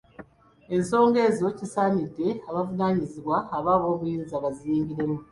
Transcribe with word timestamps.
Ensonga 0.75 1.19
ezo 1.29 1.47
kisaanidde 1.57 2.27
abavunaanyizibwa 2.49 3.37
oba 3.57 3.71
ab'obuyinza 3.77 4.35
baziyingiremu. 4.43 5.17